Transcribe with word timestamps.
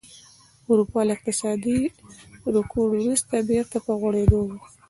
اروپا 0.69 0.99
له 1.07 1.11
اقتصادي 1.15 1.79
رکود 2.53 2.87
وروسته 2.91 3.35
بېرته 3.49 3.77
په 3.85 3.91
غوړېدو 3.99 4.39
وه 4.47 4.57